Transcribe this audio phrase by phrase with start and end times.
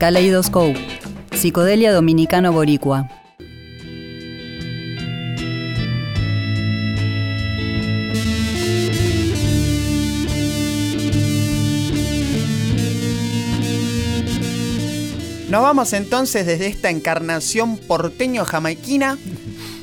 [0.00, 0.80] Kaleidoscope,
[1.30, 3.06] Psicodelia Dominicano Boricua.
[15.50, 19.18] Nos vamos entonces desde esta encarnación porteño-jamaiquina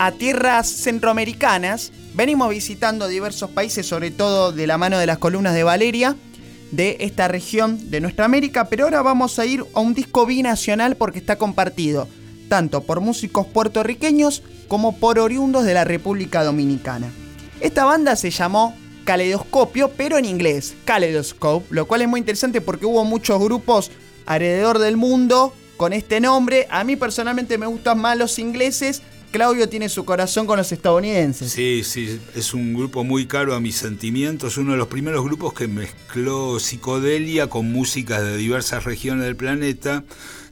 [0.00, 1.92] a tierras centroamericanas.
[2.14, 6.16] Venimos visitando diversos países, sobre todo de la mano de las columnas de Valeria,
[6.70, 10.96] de esta región de nuestra América, pero ahora vamos a ir a un disco binacional
[10.96, 12.08] porque está compartido
[12.48, 17.10] tanto por músicos puertorriqueños como por oriundos de la República Dominicana.
[17.60, 22.86] Esta banda se llamó Caleidoscopio, pero en inglés, Kaleidoscope, lo cual es muy interesante porque
[22.86, 23.90] hubo muchos grupos
[24.26, 26.66] alrededor del mundo con este nombre.
[26.70, 29.02] A mí personalmente me gustan más los ingleses.
[29.30, 31.52] Claudio tiene su corazón con los estadounidenses.
[31.52, 35.54] Sí, sí, es un grupo muy caro a mis sentimientos, uno de los primeros grupos
[35.54, 40.04] que mezcló psicodelia con músicas de diversas regiones del planeta,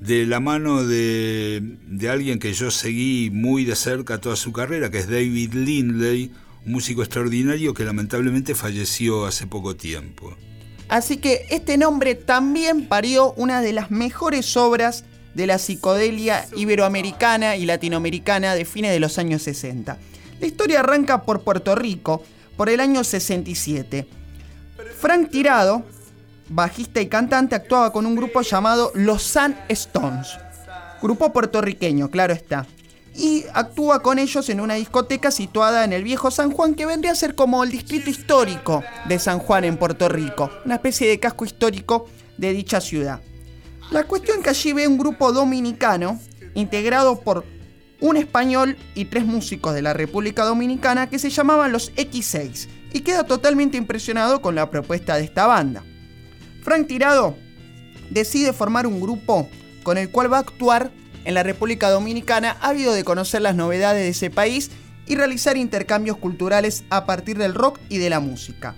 [0.00, 4.90] de la mano de, de alguien que yo seguí muy de cerca toda su carrera,
[4.90, 6.32] que es David Lindley,
[6.66, 10.36] un músico extraordinario que lamentablemente falleció hace poco tiempo.
[10.88, 15.04] Así que este nombre también parió una de las mejores obras
[15.36, 19.98] de la psicodelia iberoamericana y latinoamericana de fines de los años 60.
[20.40, 22.22] La historia arranca por Puerto Rico,
[22.56, 24.08] por el año 67.
[24.98, 25.84] Frank Tirado,
[26.48, 30.28] bajista y cantante, actuaba con un grupo llamado Los Sun Stones.
[31.02, 32.66] Grupo puertorriqueño, claro está
[33.14, 37.12] y actúa con ellos en una discoteca situada en el viejo San Juan que vendría
[37.12, 41.18] a ser como el distrito histórico de San Juan en Puerto Rico, una especie de
[41.18, 43.22] casco histórico de dicha ciudad.
[43.90, 46.18] La cuestión es que allí ve un grupo dominicano
[46.54, 47.44] integrado por
[48.00, 53.00] un español y tres músicos de la República Dominicana que se llamaban los X6 y
[53.00, 55.84] queda totalmente impresionado con la propuesta de esta banda.
[56.62, 57.36] Frank Tirado
[58.10, 59.48] decide formar un grupo
[59.82, 60.90] con el cual va a actuar
[61.24, 64.70] en la República Dominicana habido de conocer las novedades de ese país
[65.06, 68.74] y realizar intercambios culturales a partir del rock y de la música.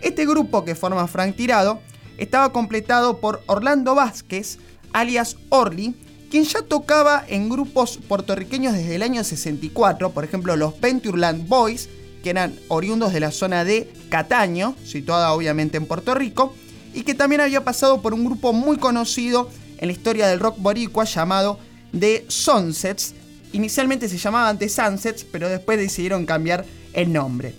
[0.00, 1.80] Este grupo que forma Frank Tirado
[2.18, 4.58] estaba completado por Orlando Vázquez,
[4.92, 5.94] alias Orly,
[6.30, 11.88] quien ya tocaba en grupos puertorriqueños desde el año 64, por ejemplo los Penturland Boys,
[12.22, 16.54] que eran oriundos de la zona de Cataño, situada obviamente en Puerto Rico,
[16.92, 19.48] y que también había pasado por un grupo muy conocido
[19.78, 21.58] en la historia del rock boricua llamado
[21.92, 23.14] de Sunsets.
[23.52, 27.54] Inicialmente se llamaban The Sunsets, pero después decidieron cambiar el nombre.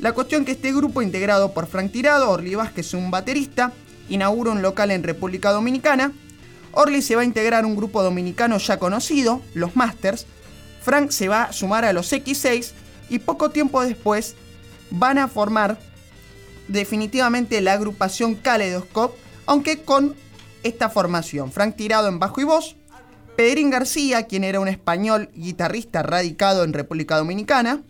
[0.00, 3.72] La cuestión que este grupo, integrado por Frank Tirado, Orly Vázquez, un baterista,
[4.10, 6.12] inaugura un local en República Dominicana.
[6.72, 10.26] Orly se va a integrar un grupo dominicano ya conocido, los Masters.
[10.82, 12.72] Frank se va a sumar a los X6
[13.08, 14.34] y poco tiempo después
[14.90, 15.78] van a formar
[16.68, 20.14] definitivamente la agrupación Kaleidoscope, aunque con
[20.62, 21.50] esta formación.
[21.52, 22.76] Frank Tirado en bajo y voz,
[23.36, 27.82] Pedrín García, quien era un español guitarrista radicado en República Dominicana,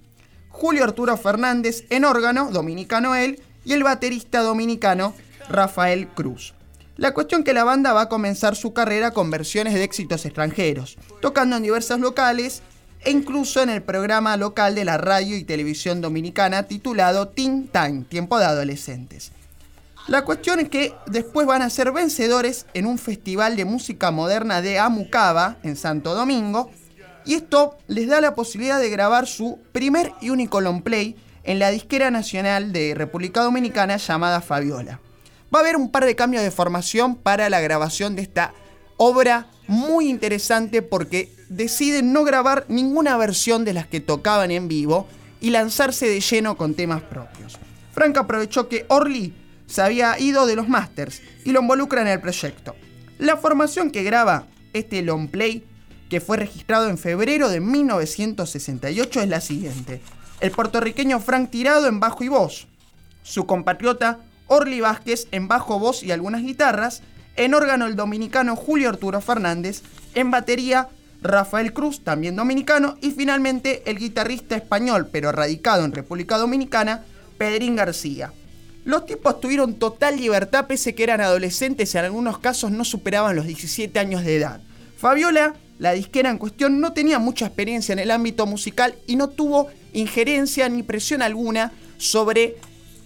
[0.48, 5.14] Julio Arturo Fernández en órgano, dominicano él, y el baterista dominicano
[5.50, 6.55] Rafael Cruz.
[6.97, 10.97] La cuestión que la banda va a comenzar su carrera con versiones de éxitos extranjeros,
[11.21, 12.62] tocando en diversos locales
[13.03, 18.05] e incluso en el programa local de la radio y televisión dominicana titulado Teen Time,
[18.09, 19.33] Tiempo de Adolescentes.
[20.09, 24.61] La cuestión es que después van a ser vencedores en un festival de música moderna
[24.61, 26.71] de Amucaba, en Santo Domingo,
[27.25, 31.59] y esto les da la posibilidad de grabar su primer y único long play en
[31.59, 35.00] la disquera nacional de República Dominicana llamada Fabiola.
[35.53, 38.55] Va a haber un par de cambios de formación para la grabación de esta
[38.97, 45.09] obra muy interesante porque deciden no grabar ninguna versión de las que tocaban en vivo
[45.41, 47.59] y lanzarse de lleno con temas propios.
[47.93, 49.34] Frank aprovechó que Orly
[49.66, 52.77] se había ido de los Masters y lo involucra en el proyecto.
[53.19, 55.65] La formación que graba este long play,
[56.09, 60.00] que fue registrado en febrero de 1968, es la siguiente.
[60.41, 62.67] El puertorriqueño Frank Tirado en bajo y voz,
[63.22, 64.21] su compatriota
[64.53, 67.03] Orly Vázquez en bajo, voz y algunas guitarras,
[67.37, 69.82] en órgano el dominicano Julio Arturo Fernández,
[70.17, 70.88] en batería
[71.23, 77.05] Rafael Cruz, también dominicano, y finalmente el guitarrista español, pero radicado en República Dominicana,
[77.38, 78.32] Pedrín García.
[78.85, 83.37] Los tipos tuvieron total libertad pese que eran adolescentes y en algunos casos no superaban
[83.37, 84.61] los 17 años de edad.
[84.97, 89.29] Fabiola, la disquera en cuestión, no tenía mucha experiencia en el ámbito musical y no
[89.29, 92.56] tuvo injerencia ni presión alguna sobre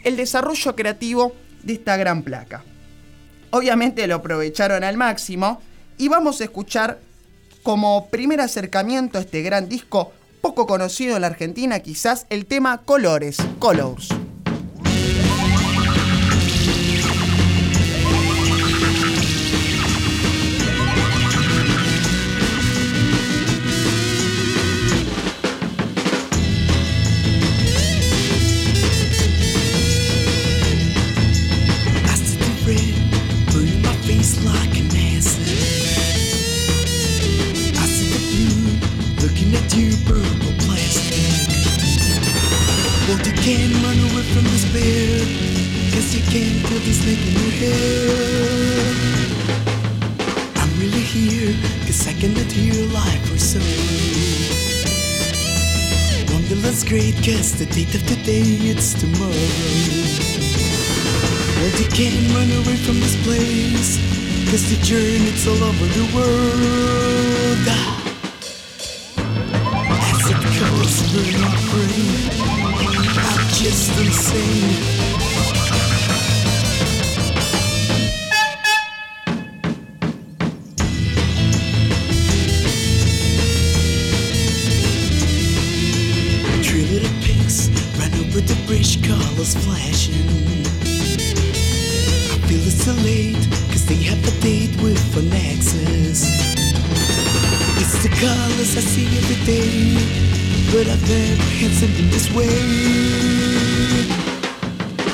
[0.05, 2.63] el desarrollo creativo de esta gran placa.
[3.51, 5.61] Obviamente lo aprovecharon al máximo
[5.99, 7.01] y vamos a escuchar
[7.63, 12.83] como primer acercamiento a este gran disco poco conocido en la Argentina quizás el tema
[12.83, 14.09] Colores, Colors.
[46.35, 48.97] You can't put this in your head.
[50.57, 51.55] I'm really here,
[51.87, 53.61] cause I cannot hear life or so.
[56.33, 59.49] Wonderland's great, cause the date of today, it's tomorrow.
[61.57, 63.99] Well, you can't run away from this place,
[64.51, 67.69] cause the journey's all over the world.
[67.71, 68.03] Ah.
[70.11, 72.27] As it colors burn my brain,
[73.23, 75.14] I'm just insane.
[94.27, 96.25] A date with an access.
[97.81, 99.97] It's the colors I see every day,
[100.73, 102.55] but I've never had something this way.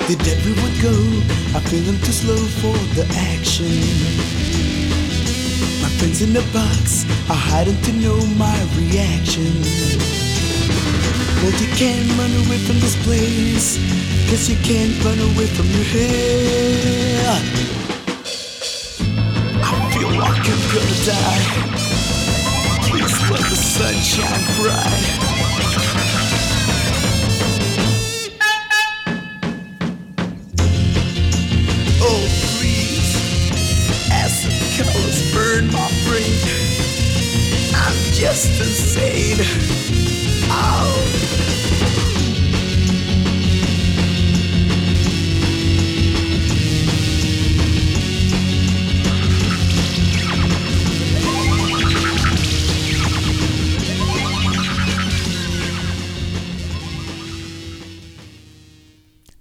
[0.07, 0.95] Did everyone go?
[1.57, 3.71] I feel I'm too slow for the action.
[5.83, 9.51] My friends in the box are hiding to know my reaction.
[11.43, 13.79] Well, you can't run away from this place,
[14.31, 17.80] cause you can't run away from your head.
[20.53, 21.45] I'm gonna die.
[22.73, 25.31] Oh, please let the sun shine bright.
[37.73, 39.39] I'm just insane.
[40.51, 41.00] Oh.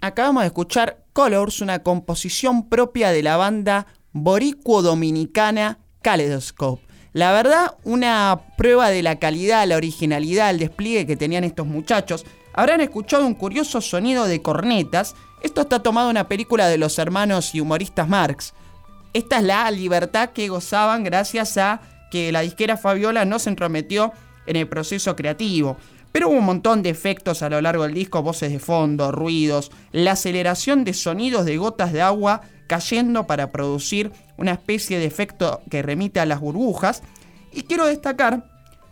[0.10, 6.82] Acabamos de escuchar Colors, una composición propia de la banda boricuo-dominicana Kaleidoscope.
[7.14, 12.26] La verdad, una prueba de la calidad, la originalidad, el despliegue que tenían estos muchachos.
[12.54, 15.14] Habrán escuchado un curioso sonido de cornetas.
[15.44, 18.56] Esto está tomado de una película de los hermanos y humoristas Marx.
[19.14, 24.12] Esta es la libertad que gozaban gracias a que la disquera Fabiola no se entrometió
[24.48, 25.78] en el proceso creativo.
[26.12, 29.72] Pero hubo un montón de efectos a lo largo del disco, voces de fondo, ruidos,
[29.92, 35.62] la aceleración de sonidos de gotas de agua cayendo para producir una especie de efecto
[35.70, 37.04] que remite a las burbujas.
[37.52, 38.46] Y quiero destacar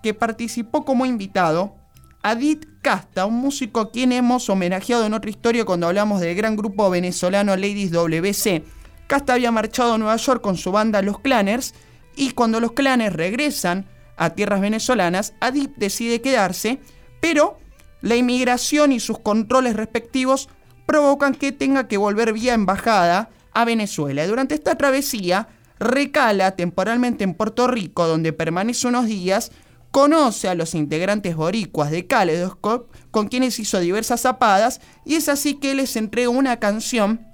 [0.03, 1.75] que participó como invitado
[2.23, 6.55] Adit Casta, un músico a quien hemos homenajeado en otra historia cuando hablamos del gran
[6.55, 8.63] grupo venezolano Ladies WC.
[9.07, 11.73] Casta había marchado a Nueva York con su banda Los Clanners
[12.15, 13.85] y cuando los Clanners regresan
[14.17, 16.79] a tierras venezolanas, Adit decide quedarse,
[17.19, 17.57] pero
[18.01, 20.49] la inmigración y sus controles respectivos
[20.85, 24.25] provocan que tenga que volver vía embajada a Venezuela.
[24.27, 25.49] Durante esta travesía
[25.79, 29.51] recala temporalmente en Puerto Rico, donde permanece unos días,
[29.91, 35.55] conoce a los integrantes boricuas de Kaleidoscope, con quienes hizo diversas zapadas, y es así
[35.55, 37.25] que les entrega una canción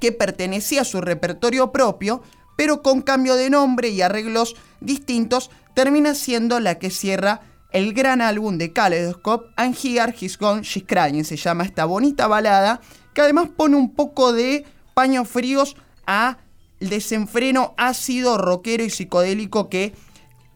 [0.00, 2.22] que pertenecía a su repertorio propio,
[2.56, 8.20] pero con cambio de nombre y arreglos distintos, termina siendo la que cierra el gran
[8.20, 12.80] álbum de Kaleidoscope, And Here He's Gone, She's Crying, se llama esta bonita balada,
[13.14, 16.38] que además pone un poco de paños fríos a
[16.80, 19.94] el desenfreno ácido, rockero y psicodélico que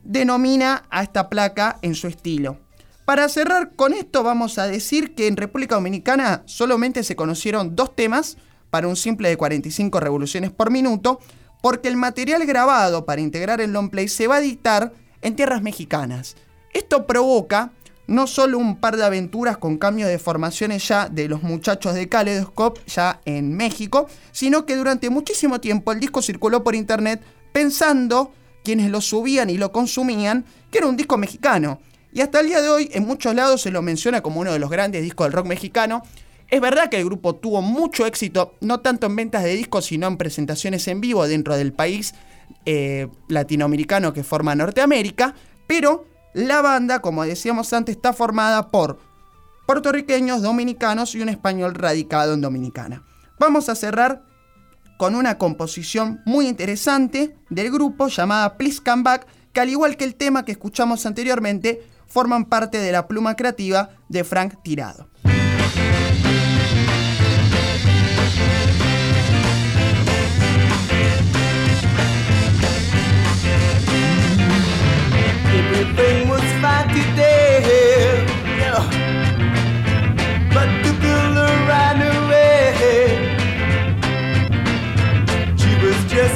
[0.03, 2.59] denomina a esta placa en su estilo.
[3.05, 7.97] Para cerrar con esto vamos a decir que en República Dominicana solamente se conocieron dos
[7.97, 8.37] temas
[8.71, 11.19] para un simple de 45 revoluciones por minuto,
[11.61, 15.61] porque el material grabado para integrar el long play se va a editar en tierras
[15.61, 16.37] mexicanas.
[16.73, 17.73] Esto provoca
[18.11, 22.09] no solo un par de aventuras con cambios de formaciones ya de los muchachos de
[22.09, 27.23] Kaleidoscope ya en México, sino que durante muchísimo tiempo el disco circuló por internet
[27.53, 28.33] pensando
[28.65, 31.81] quienes lo subían y lo consumían que era un disco mexicano.
[32.13, 34.59] Y hasta el día de hoy en muchos lados se lo menciona como uno de
[34.59, 36.03] los grandes discos del rock mexicano.
[36.49, 40.09] Es verdad que el grupo tuvo mucho éxito, no tanto en ventas de discos, sino
[40.09, 42.15] en presentaciones en vivo dentro del país
[42.67, 45.37] eh, latinoamericano que forma Norteamérica,
[45.69, 48.99] pero la banda, como decíamos antes, está formada por
[49.67, 53.03] puertorriqueños, dominicanos y un español radicado en Dominicana.
[53.39, 54.23] Vamos a cerrar
[54.99, 60.05] con una composición muy interesante del grupo llamada Please Come Back, que al igual que
[60.05, 65.09] el tema que escuchamos anteriormente, forman parte de la pluma creativa de Frank Tirado.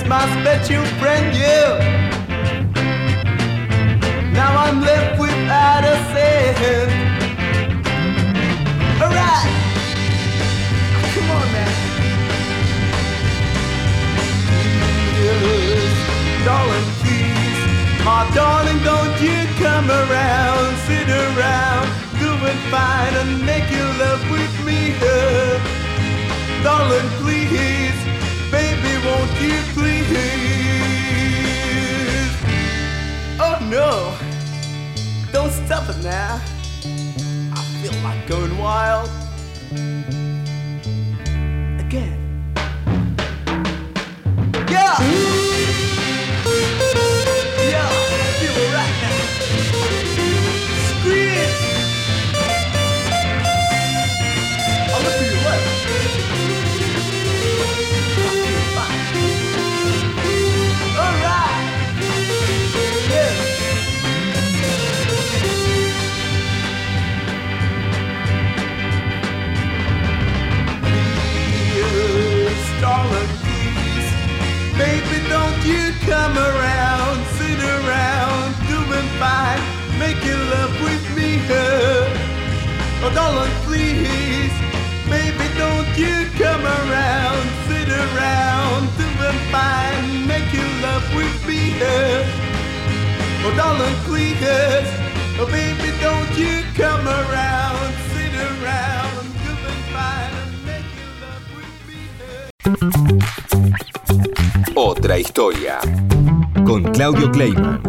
[0.04, 1.64] To friend you.
[4.32, 6.92] Now I'm left without a cent.
[9.00, 9.50] Alright,
[11.14, 11.72] come on, man.
[15.24, 15.94] Yes,
[16.44, 17.60] darling, please,
[18.04, 21.88] my darling, don't you come around, sit around,
[22.20, 24.92] doing fine and make your love with me,
[26.62, 27.98] darling, please,
[28.52, 29.93] baby, won't you please?
[35.88, 36.40] It now.
[37.54, 39.08] I feel like going wild
[41.80, 42.18] again.
[44.68, 45.33] Yeah,
[81.50, 84.52] Oh, darling, please.
[85.10, 91.74] Baby, don't you come around, sit around, doing fine, making love with me?
[93.44, 94.88] Oh, darling, please.
[95.38, 102.00] Oh, baby, don't you come around, sit around, doing fine, making love with me?
[104.74, 105.78] Otra historia.
[106.64, 107.80] Con Claudio Kleiman,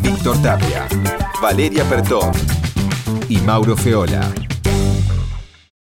[0.00, 0.88] Víctor Tapia,
[1.40, 2.32] Valeria Pertón
[3.28, 4.55] y Mauro Feola.